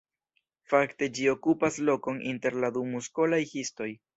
Fakte 0.71 1.09
ĝi 1.17 1.27
okupas 1.35 1.77
lokon 1.91 2.19
inter 2.33 2.59
la 2.65 2.75
du 2.79 2.87
muskolaj 2.97 3.43
histoj. 3.53 3.93